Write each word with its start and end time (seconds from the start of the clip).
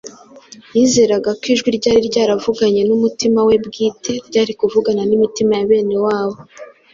Yizeraga 0.75 1.29
ko 1.39 1.45
Ijwi 1.53 1.69
ryari 1.77 2.01
ryaravuganye 2.09 2.81
n’umutima 2.85 3.39
we 3.47 3.55
bwite 3.65 4.13
ryari 4.27 4.53
kuvugana 4.59 5.01
n’imitima 5.05 5.51
ya 5.59 5.65
bene 5.69 5.95
wabo, 6.05 6.37